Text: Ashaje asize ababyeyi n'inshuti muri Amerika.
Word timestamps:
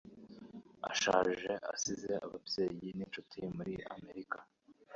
Ashaje 0.91 1.51
asize 1.73 2.11
ababyeyi 2.25 2.87
n'inshuti 2.97 3.39
muri 3.55 3.73
Amerika. 3.95 4.37